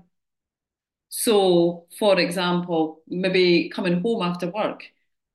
[1.09, 4.85] So, for example, maybe coming home after work,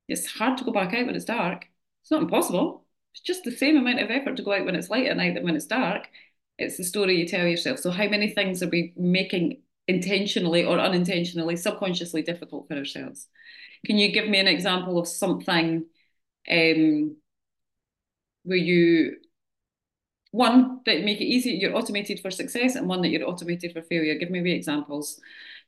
[0.08, 1.66] it's hard to go back out when it's dark.
[2.02, 2.86] It's not impossible.
[3.12, 5.34] It's just the same amount of effort to go out when it's light at night
[5.34, 6.08] than when it's dark.
[6.58, 7.78] It's the story you tell yourself.
[7.78, 13.26] So, how many things are we making intentionally or unintentionally, subconsciously difficult for ourselves?
[13.86, 15.86] Can you give me an example of something
[16.50, 17.16] um,
[18.44, 19.16] where you
[20.32, 23.82] one that make it easy, you're automated for success, and one that you're automated for
[23.82, 24.14] failure?
[24.14, 25.20] Give me examples.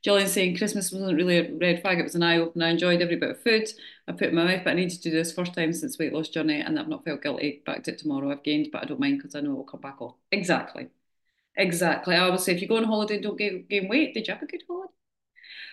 [0.05, 2.65] Jillian saying Christmas wasn't really a red flag, it was an eye opener.
[2.65, 3.69] I enjoyed every bit of food
[4.07, 6.13] I put in my mouth, but I needed to do this first time since weight
[6.13, 7.61] loss journey and I've not felt guilty.
[7.65, 8.31] Back to it tomorrow.
[8.31, 10.15] I've gained, but I don't mind because I know it will come back off.
[10.31, 10.89] Exactly.
[11.55, 12.15] Exactly.
[12.15, 14.33] I always say if you go on holiday and don't gain, gain weight, did you
[14.33, 14.93] have a good holiday?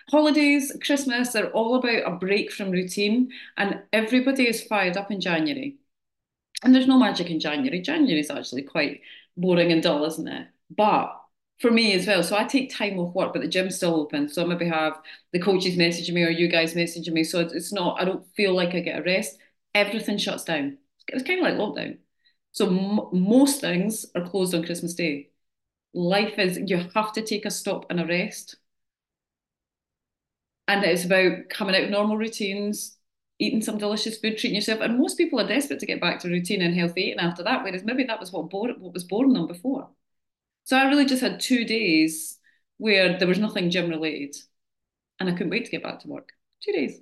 [0.09, 5.21] Holidays, Christmas, they're all about a break from routine, and everybody is fired up in
[5.21, 5.77] January.
[6.63, 7.81] And there's no magic in January.
[7.81, 9.01] January is actually quite
[9.37, 10.47] boring and dull, isn't it?
[10.69, 11.20] But
[11.61, 12.23] for me as well.
[12.23, 14.29] So I take time off work, but the gym's still open.
[14.29, 14.99] So I maybe have
[15.33, 17.23] the coaches messaging me or you guys messaging me.
[17.23, 19.37] So it's not, I don't feel like I get a rest.
[19.75, 20.77] Everything shuts down.
[21.07, 21.99] It's kind of like lockdown.
[22.51, 25.29] So m- most things are closed on Christmas Day.
[25.93, 28.57] Life is, you have to take a stop and a rest.
[30.67, 32.97] And it's about coming out of normal routines,
[33.39, 34.79] eating some delicious food, treating yourself.
[34.81, 37.63] And most people are desperate to get back to routine and healthy eating after that,
[37.63, 39.89] whereas maybe that was what, bore, what was boring them before.
[40.63, 42.39] So I really just had two days
[42.77, 44.35] where there was nothing gym related
[45.19, 46.29] and I couldn't wait to get back to work.
[46.63, 46.99] Two days.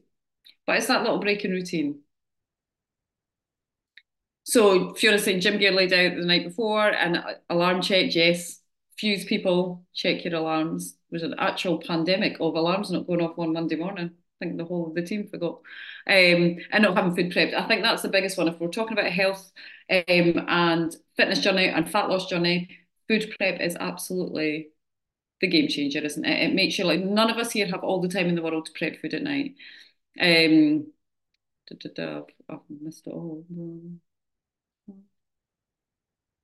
[0.65, 2.01] But it's that little break in routine.
[4.43, 8.59] So Fiona saying gym gear laid out the night before and alarm checked, yes.
[8.97, 10.97] Fuse people, check your alarms.
[11.09, 14.11] There's an actual pandemic of alarms not going off on Monday morning.
[14.11, 15.61] I think the whole of the team forgot.
[16.07, 17.53] Um, and not having food prepped.
[17.53, 18.47] I think that's the biggest one.
[18.47, 19.51] If we're talking about health
[19.89, 22.69] um, and fitness journey and fat loss journey,
[23.09, 24.69] food prep is absolutely
[25.41, 26.49] the game changer, isn't it?
[26.51, 28.67] It makes you like none of us here have all the time in the world
[28.67, 29.55] to prep food at night.
[30.19, 30.87] Um,
[31.67, 33.45] da, da, da, I've missed it all.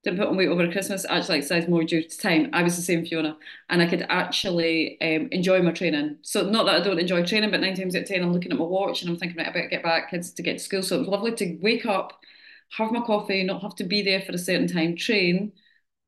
[0.04, 2.52] Didn't put on weight over Christmas, actually exercise more due to time.
[2.54, 3.38] I was the same, Fiona,
[3.70, 6.18] and I could actually um, enjoy my training.
[6.22, 8.52] So, not that I don't enjoy training, but nine times out of 10, I'm looking
[8.52, 10.64] at my watch and I'm thinking, right, I better get back, kids to get to
[10.64, 10.84] school.
[10.84, 12.20] So, it was lovely to wake up,
[12.78, 15.54] have my coffee, not have to be there for a certain time, train,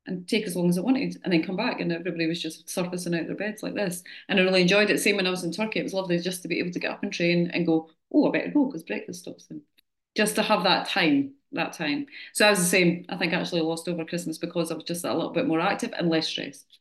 [0.08, 2.70] and take as long as I wanted and then come back and everybody was just
[2.70, 4.04] surfacing out their beds like this.
[4.30, 5.00] And I really enjoyed it.
[5.00, 6.92] Same when I was in Turkey, it was lovely just to be able to get
[6.92, 9.62] up and train and go, oh, I better go because breakfast stops then.
[10.16, 12.08] Just to have that time, that time.
[12.34, 13.06] So I was the same.
[13.10, 15.60] I think I actually lost over Christmas because I was just a little bit more
[15.60, 16.80] active and less stressed.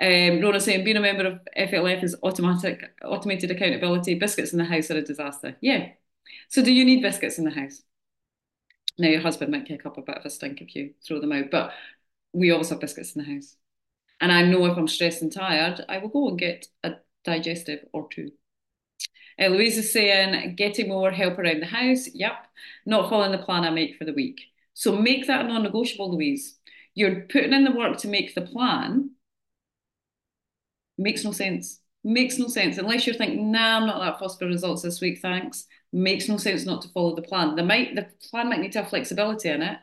[0.00, 4.14] Um, Rona saying being a member of FLF is automatic, automated accountability.
[4.14, 5.56] Biscuits in the house are a disaster.
[5.60, 5.90] Yeah.
[6.48, 7.82] So do you need biscuits in the house?
[8.98, 11.32] Now your husband might kick up a bit of a stink if you throw them
[11.32, 11.72] out, but
[12.32, 13.56] we always have biscuits in the house.
[14.20, 17.80] And I know if I'm stressed and tired, I will go and get a digestive
[17.92, 18.30] or two.
[19.40, 22.08] Uh, Louise is saying, getting more help around the house.
[22.12, 22.34] Yep.
[22.84, 24.40] Not following the plan I make for the week.
[24.74, 26.58] So make that non negotiable, Louise.
[26.94, 29.10] You're putting in the work to make the plan.
[30.98, 31.80] Makes no sense.
[32.04, 32.76] Makes no sense.
[32.76, 35.66] Unless you're thinking, nah, I'm not that fussed for results this week, thanks.
[35.92, 37.56] Makes no sense not to follow the plan.
[37.56, 39.78] The might the plan might need to have flexibility in it,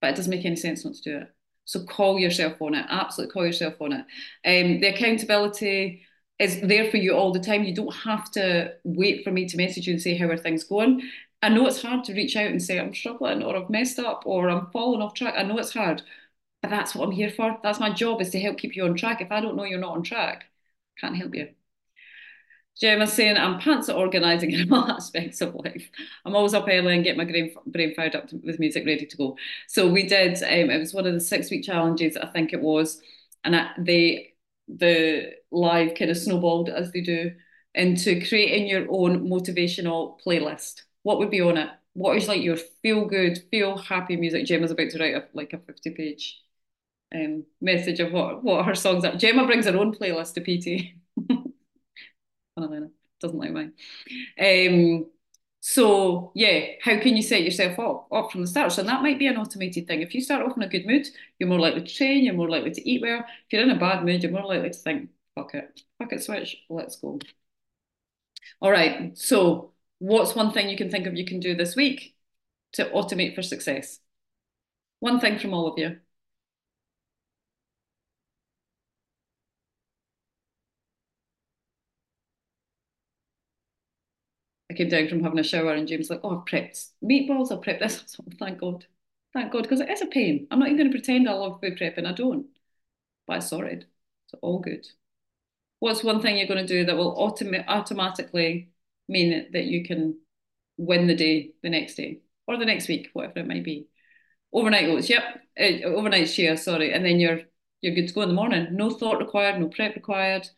[0.00, 1.34] but it doesn't make any sense not to do it.
[1.68, 2.86] So call yourself on it.
[2.88, 4.00] Absolutely call yourself on it.
[4.46, 6.02] Um, the accountability
[6.38, 7.64] is there for you all the time.
[7.64, 10.64] You don't have to wait for me to message you and say, how are things
[10.64, 11.02] going?
[11.42, 14.22] I know it's hard to reach out and say, I'm struggling or I've messed up
[14.24, 15.34] or I'm falling off track.
[15.36, 16.02] I know it's hard,
[16.62, 17.58] but that's what I'm here for.
[17.62, 19.20] That's my job is to help keep you on track.
[19.20, 20.46] If I don't know you're not on track,
[21.00, 21.50] can't help you.
[22.80, 25.90] Gemma's saying I'm pants at organising in all aspects of life.
[26.24, 29.06] I'm always up early and get my brain, brain fired up to, with music ready
[29.06, 29.36] to go.
[29.66, 32.60] So we did, um, it was one of the six week challenges, I think it
[32.60, 33.00] was.
[33.44, 34.34] And I, they,
[34.68, 37.32] the live kind of snowballed as they do
[37.74, 40.82] into creating your own motivational playlist.
[41.02, 41.70] What would be on it?
[41.94, 44.46] What is like your feel good, feel happy music?
[44.46, 46.40] Gemma's about to write a, like a 50 page
[47.14, 49.16] um, message of what, what her songs are.
[49.16, 50.94] Gemma brings her own playlist to PT.
[53.20, 53.72] doesn't like mine.
[54.40, 55.06] Um,
[55.60, 58.72] so yeah, how can you set yourself up up from the start?
[58.72, 60.02] So that might be an automated thing.
[60.02, 61.06] If you start off in a good mood,
[61.38, 63.20] you're more likely to train, you're more likely to eat well.
[63.20, 66.22] If you're in a bad mood, you're more likely to think, fuck it, fuck it,
[66.22, 67.18] switch, let's go.
[68.60, 72.16] All right, so what's one thing you can think of you can do this week
[72.72, 74.00] to automate for success?
[75.00, 75.98] One thing from all of you.
[84.78, 87.60] Came down from having a shower and James was like, oh, I've prepped meatballs, I've
[87.62, 88.04] prepped this.
[88.06, 88.86] So, thank God.
[89.34, 90.46] Thank God, because it is a pain.
[90.50, 92.46] I'm not even going to pretend I love food prep and I don't.
[93.26, 93.86] But I sorted.
[94.28, 94.86] So all good.
[95.80, 98.70] What's one thing you're going to do that will autom- automatically
[99.08, 100.18] mean that you can
[100.76, 103.88] win the day the next day or the next week, whatever it might be?
[104.52, 105.22] Overnight oats, yep.
[105.60, 106.92] Uh, overnight shea, sorry.
[106.92, 107.42] And then you're
[107.82, 108.68] you're good to go in the morning.
[108.72, 110.48] No thought required, no prep required.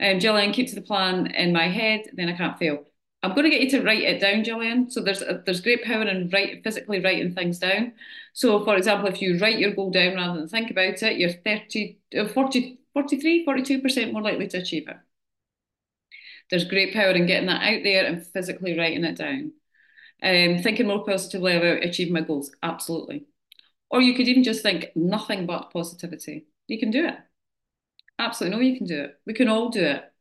[0.00, 2.84] Um, Jillian, keep to the plan in my head, then I can't fail.
[3.22, 4.90] I'm going to get you to write it down, Gillian.
[4.90, 7.94] So there's a, there's great power in write, physically writing things down.
[8.32, 11.32] So, for example, if you write your goal down rather than think about it, you're
[11.32, 14.96] 30, uh, 40, 43, 42% more likely to achieve it.
[16.50, 19.52] There's great power in getting that out there and physically writing it down.
[20.22, 23.26] Um, thinking more positively about achieving my goals, absolutely.
[23.90, 26.46] Or you could even just think nothing but positivity.
[26.68, 27.16] You can do it.
[28.18, 29.20] Absolutely, no, you can do it.
[29.26, 30.12] We can all do it.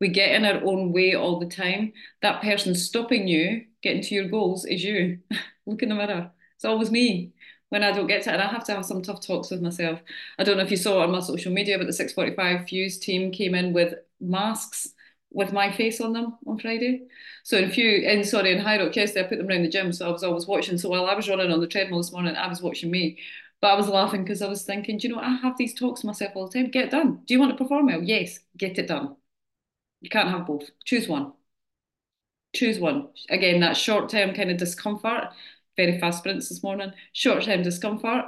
[0.00, 1.92] We get in our own way all the time.
[2.22, 5.18] That person stopping you getting to your goals is you.
[5.66, 6.30] Look in the mirror.
[6.56, 7.32] It's always me
[7.68, 8.34] when I don't get to it.
[8.34, 10.00] And I have to have some tough talks with myself.
[10.38, 13.30] I don't know if you saw on my social media, but the 645 Fuse team
[13.30, 14.88] came in with masks
[15.30, 17.02] with my face on them on Friday.
[17.44, 19.92] So in few in sorry in Hyrox yesterday, I put them around the gym.
[19.92, 20.78] So I was always watching.
[20.78, 23.18] So while I was running on the treadmill this morning, I was watching me.
[23.60, 26.04] But I was laughing because I was thinking, do you know, I have these talks
[26.04, 26.70] myself all the time.
[26.70, 27.22] Get done.
[27.26, 28.02] Do you want to perform well?
[28.02, 29.16] Yes, get it done.
[30.00, 30.70] You can't have both.
[30.84, 31.32] Choose one.
[32.54, 33.08] Choose one.
[33.28, 35.28] Again, that short term kind of discomfort,
[35.76, 36.92] very fast sprints this morning.
[37.12, 38.26] Short term discomfort,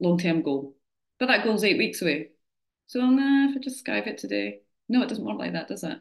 [0.00, 0.76] long term goal.
[1.18, 2.30] But that goal's eight weeks away.
[2.86, 4.60] So, nah, if I just skive it today.
[4.88, 5.98] No, it doesn't work like that, does it?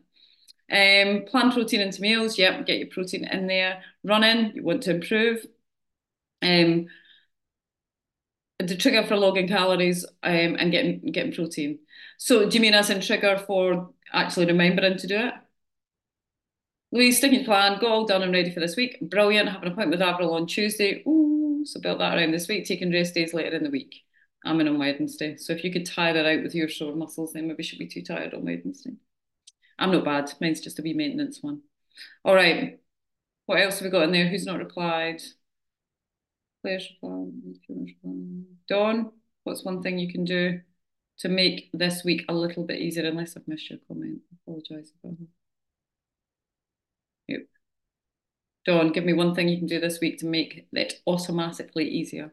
[0.72, 2.38] Um, plan protein into meals.
[2.38, 3.84] Yep, get your protein in there.
[4.04, 5.46] Running, you want to improve.
[6.42, 6.88] Um,
[8.60, 11.80] the trigger for logging calories um, and getting getting protein.
[12.18, 15.34] So do you mean as in trigger for actually remembering to do it?
[16.92, 18.98] Louise, sticking plan, got all done and ready for this week.
[19.02, 19.48] Brilliant.
[19.48, 21.04] Have an appointment with Avril on Tuesday.
[21.08, 23.96] Ooh, so build that around this week, taking rest days later in the week.
[24.44, 25.38] I'm in on Wednesday.
[25.38, 27.88] So if you could tire her out with your sore muscles, then maybe she'll be
[27.88, 28.92] too tired on Wednesday.
[29.80, 30.34] I'm not bad.
[30.42, 31.62] Mine's just a wee maintenance one.
[32.26, 32.80] All right.
[33.46, 34.28] What else have we got in there?
[34.28, 35.22] Who's not replied?
[36.62, 37.32] Claire's replied.
[38.68, 39.12] Dawn,
[39.44, 40.60] what's one thing you can do
[41.22, 43.06] to make this week a little bit easier?
[43.06, 44.20] Unless I've missed your comment.
[44.32, 44.92] I apologise.
[47.28, 47.42] Yep.
[48.66, 52.32] Dawn, give me one thing you can do this week to make it automatically easier.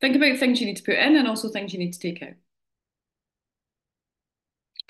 [0.00, 2.22] Think about things you need to put in and also things you need to take
[2.22, 2.34] out.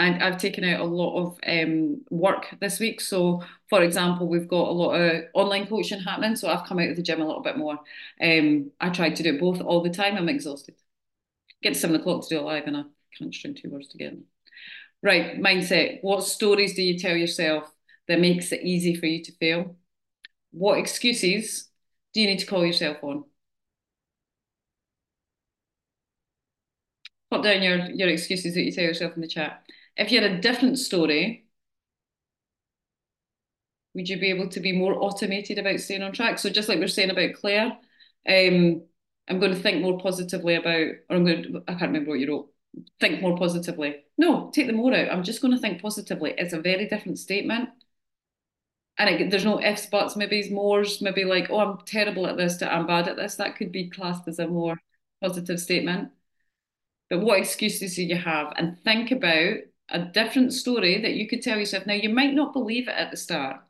[0.00, 3.02] And I've taken out a lot of um, work this week.
[3.02, 6.36] So, for example, we've got a lot of online coaching happening.
[6.36, 7.78] So I've come out of the gym a little bit more.
[8.18, 10.16] Um, I tried to do both all the time.
[10.16, 10.74] I'm exhausted.
[11.62, 12.84] Get seven o'clock to do it live, and I
[13.18, 14.16] can't string two words together.
[15.02, 15.98] Right, mindset.
[16.00, 17.70] What stories do you tell yourself
[18.08, 19.76] that makes it easy for you to fail?
[20.52, 21.68] What excuses
[22.14, 23.24] do you need to call yourself on?
[27.30, 29.62] Put down your, your excuses that you tell yourself in the chat.
[29.96, 31.46] If you had a different story,
[33.94, 36.38] would you be able to be more automated about staying on track?
[36.38, 37.76] So just like we are saying about Claire,
[38.28, 38.82] um,
[39.28, 42.20] I'm going to think more positively about, or I'm going to, I can't remember what
[42.20, 42.52] you wrote.
[43.00, 43.96] Think more positively.
[44.16, 45.10] No, take the more out.
[45.10, 46.34] I'm just going to think positively.
[46.38, 47.70] It's a very different statement.
[48.96, 52.62] And it, there's no ifs, buts, maybe mores, maybe like, oh, I'm terrible at this,
[52.62, 53.36] I'm bad at this.
[53.36, 54.78] That could be classed as a more
[55.22, 56.10] positive statement.
[57.08, 58.52] But what excuses do you have?
[58.56, 59.54] And think about
[59.90, 61.86] a different story that you could tell yourself.
[61.86, 63.60] Now, you might not believe it at the start.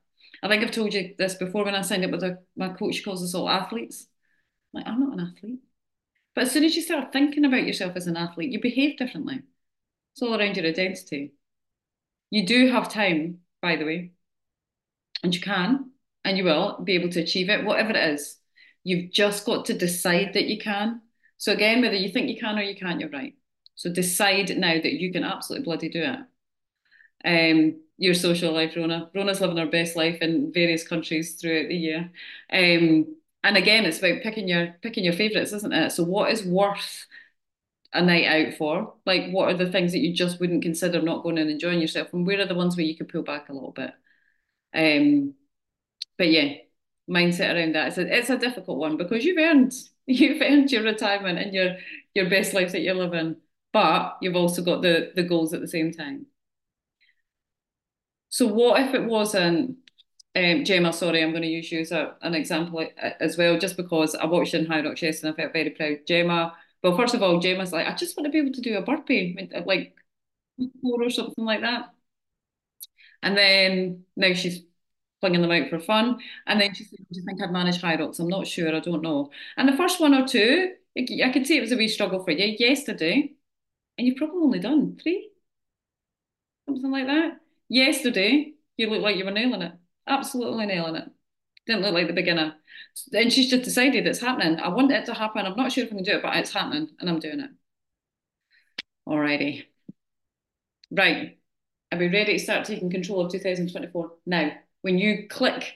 [0.43, 3.05] I think I've told you this before when I signed up with a, my coach
[3.05, 4.07] calls us all athletes.
[4.75, 5.61] I'm like, I'm not an athlete.
[6.35, 9.41] But as soon as you start thinking about yourself as an athlete, you behave differently.
[10.13, 11.33] It's all around your identity.
[12.31, 14.13] You do have time, by the way,
[15.23, 15.91] and you can
[16.25, 18.37] and you will be able to achieve it, whatever it is.
[18.85, 21.03] You've just got to decide that you can.
[21.39, 23.35] So, again, whether you think you can or you can't, you're right.
[23.81, 26.21] So decide now that you can absolutely bloody do it.
[27.25, 29.11] Um, your social life, Rona.
[29.15, 32.11] Rona's living her best life in various countries throughout the year.
[32.53, 35.93] Um, and again, it's about picking your picking your favourites, isn't it?
[35.93, 37.07] So what is worth
[37.95, 38.93] a night out for?
[39.07, 42.13] Like what are the things that you just wouldn't consider not going and enjoying yourself?
[42.13, 43.95] And where are the ones where you could pull back a little bit?
[44.75, 45.33] Um,
[46.19, 46.57] but yeah,
[47.09, 47.89] mindset around that.
[47.89, 49.73] It's a, it's a difficult one because you've earned
[50.07, 51.77] you've earned your retirement and your
[52.15, 53.37] your best life that you're living
[53.73, 56.27] but you've also got the the goals at the same time.
[58.29, 59.77] So what if it wasn't
[60.37, 62.87] um, Gemma, sorry, I'm going to use you as a, an example
[63.21, 65.99] as well, just because I watched in High Rock Chest and I felt very proud.
[66.07, 68.77] Gemma, well, first of all, Gemma's like, I just want to be able to do
[68.77, 69.95] a burpee, like
[70.83, 71.93] four or something like that.
[73.23, 74.63] And then now she's
[75.21, 76.21] flinging them out for fun.
[76.47, 78.21] And then she said, Do you think I'd manage Hyrox?
[78.21, 78.75] I'm not sure.
[78.75, 79.31] I don't know.
[79.57, 82.31] And the first one or two, I could see it was a wee struggle for
[82.31, 83.35] you yesterday.
[84.01, 85.29] And you've probably only done three,
[86.65, 87.33] something like that.
[87.69, 89.73] Yesterday, you looked like you were nailing it.
[90.07, 91.11] Absolutely nailing it.
[91.67, 92.55] Didn't look like the beginner.
[93.13, 94.59] And she's just decided it's happening.
[94.59, 95.45] I want it to happen.
[95.45, 97.51] I'm not sure if I can do it, but it's happening and I'm doing it.
[99.07, 99.65] Alrighty.
[100.91, 101.39] Right.
[101.93, 104.13] Are we ready to start taking control of 2024?
[104.25, 105.75] Now, when you click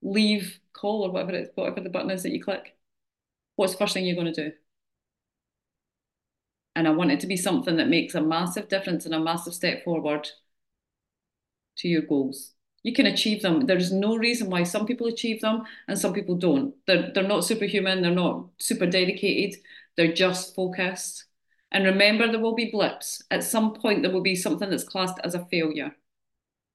[0.00, 2.74] leave call or whatever it's whatever the button is that you click,
[3.56, 4.56] what's the first thing you're going to do?
[6.74, 9.54] And I want it to be something that makes a massive difference and a massive
[9.54, 10.28] step forward
[11.78, 12.52] to your goals.
[12.82, 13.66] You can achieve them.
[13.66, 16.74] There's no reason why some people achieve them and some people don't.
[16.86, 19.60] They're, they're not superhuman, they're not super dedicated,
[19.96, 21.26] they're just focused.
[21.70, 23.22] And remember, there will be blips.
[23.30, 25.94] At some point, there will be something that's classed as a failure,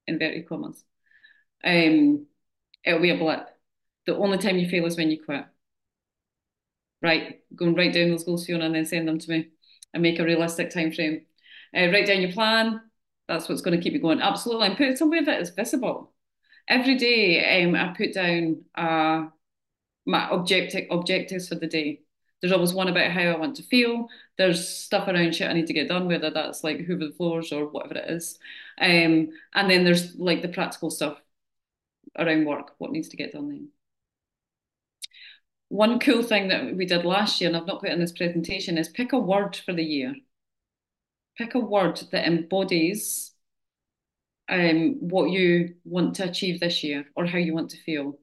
[0.08, 0.84] inverted commas.
[1.64, 2.26] Um,
[2.84, 3.48] it'll be a blip.
[4.06, 5.46] The only time you fail is when you quit.
[7.02, 9.50] Right, go and write down those goals, Fiona, and then send them to me
[9.98, 11.26] and make a realistic time frame.
[11.76, 12.80] Uh, write down your plan.
[13.28, 14.22] That's what's going to keep you going.
[14.22, 16.14] Absolutely, and put it somewhere that is visible.
[16.68, 19.26] Every day, um, I put down uh,
[20.06, 22.02] my objective objectives for the day.
[22.40, 24.08] There's always one about how I want to feel.
[24.38, 27.52] There's stuff around shit I need to get done, whether that's like hoover the floors
[27.52, 28.38] or whatever it is.
[28.80, 31.18] Um, and then there's like the practical stuff
[32.18, 33.70] around work, what needs to get done then.
[35.70, 38.78] One cool thing that we did last year, and I've not put in this presentation,
[38.78, 40.16] is pick a word for the year.
[41.38, 43.32] Pick a word that embodies
[44.50, 48.18] um, what you want to achieve this year or how you want to feel.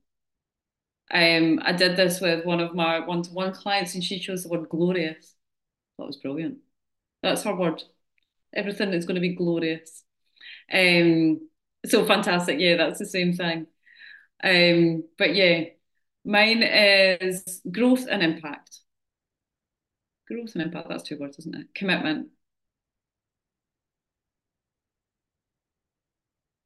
[1.12, 4.68] Um, I did this with one of my one-to-one clients, and she chose the word
[4.70, 5.34] glorious.
[5.98, 6.58] That was brilliant.
[7.22, 7.82] That's her word.
[8.54, 10.02] Everything is going to be glorious.
[10.72, 11.48] Um,
[11.84, 12.58] so fantastic.
[12.58, 13.66] Yeah, that's the same thing.
[14.42, 15.64] Um, but yeah,
[16.24, 18.80] mine is growth and impact.
[20.28, 21.74] Growth and impact, that's two words, isn't it?
[21.74, 22.28] Commitment.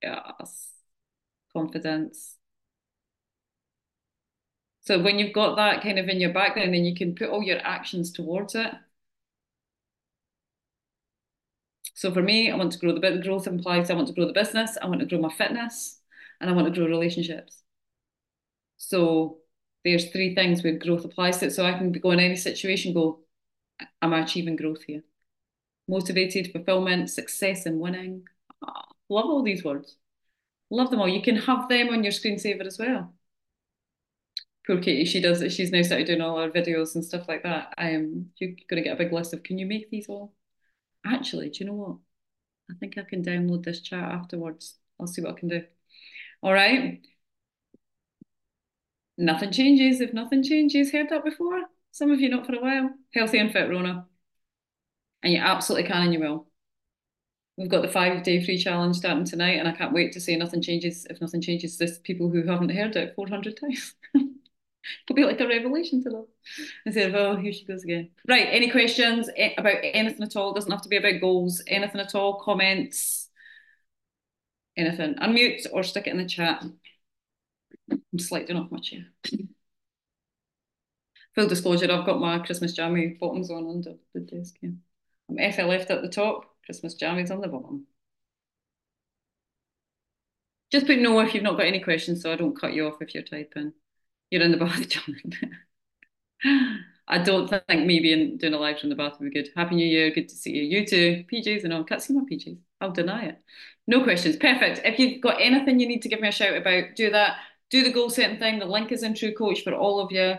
[0.03, 0.73] Yes.
[1.53, 2.39] Confidence.
[4.81, 7.43] So when you've got that kind of in your background, then you can put all
[7.45, 8.75] your actions towards it.
[11.95, 13.23] So for me, I want to grow the bit.
[13.23, 16.01] Growth implies I want to grow the business, I want to grow my fitness,
[16.41, 17.63] and I want to grow relationships.
[18.79, 19.39] So
[19.91, 21.53] there's three things where growth applies to it.
[21.53, 23.21] So I can go in any situation, go,
[24.03, 25.03] am I achieving growth here?
[25.89, 28.25] Motivated, fulfillment, success, and winning.
[28.67, 29.97] Oh, love all these words.
[30.71, 31.09] Love them all.
[31.09, 33.15] You can have them on your screensaver as well.
[34.67, 35.51] Poor Katie, she does it.
[35.51, 37.73] She's now started doing all her videos and stuff like that.
[37.79, 40.35] I am you're gonna get a big list of can you make these all?
[41.07, 41.97] Actually, do you know what?
[42.71, 44.77] I think I can download this chat afterwards.
[45.01, 45.65] I'll see what I can do.
[46.43, 47.01] All right
[49.19, 50.93] nothing changes if nothing changes.
[50.93, 51.63] Heard that before?
[51.91, 52.91] Some of you not for a while.
[53.13, 54.07] Healthy and fit, Rona.
[55.23, 56.47] And you absolutely can and you will.
[57.57, 60.37] We've got the five day free challenge starting tonight, and I can't wait to say
[60.37, 61.77] nothing changes if nothing changes.
[61.77, 63.95] This people who haven't heard it 400 times.
[64.15, 66.27] It'll be like a revelation to them.
[66.87, 68.11] I said, oh, here she goes again.
[68.29, 70.55] Right, any questions eh, about anything at all?
[70.55, 73.29] Doesn't have to be about goals, anything at all, comments,
[74.77, 75.17] anything.
[75.17, 76.65] Unmute or stick it in the chat.
[77.91, 79.07] I'm sliding off my chair.
[81.35, 84.71] Full disclosure, I've got my Christmas jammy bottoms on under the desk here.
[84.71, 87.87] Um, I'm FLF at the top, Christmas jammies on the bottom.
[90.71, 93.01] Just put no if you've not got any questions so I don't cut you off
[93.01, 93.73] if you're typing.
[94.31, 95.17] You're in the bath, John.
[97.11, 99.51] I don't think maybe doing a live from the bath would be good.
[99.57, 100.11] Happy New Year.
[100.11, 100.63] Good to see you.
[100.63, 101.25] You too.
[101.33, 101.85] PJs and all.
[101.85, 102.59] Can't see my PJs.
[102.83, 103.39] I'll deny it.
[103.87, 104.37] No questions.
[104.37, 104.83] Perfect.
[104.85, 107.37] If you've got anything you need to give me a shout about, do that
[107.71, 108.59] do the goal setting thing.
[108.59, 110.35] The link is in True Coach for all of you.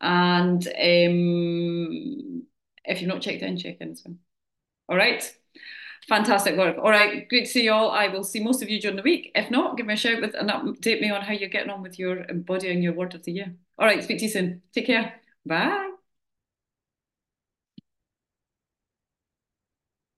[0.00, 2.42] And um,
[2.84, 4.16] if you've not checked in, check in well.
[4.88, 5.22] All right.
[6.08, 6.76] Fantastic work.
[6.78, 7.28] All right.
[7.28, 7.90] Great to see you all.
[7.90, 9.30] I will see most of you during the week.
[9.34, 11.82] If not, give me a shout with and update me on how you're getting on
[11.82, 13.54] with your embodying your word of the year.
[13.78, 14.02] All right.
[14.02, 14.62] Speak to you soon.
[14.74, 15.14] Take care.
[15.46, 15.91] Bye.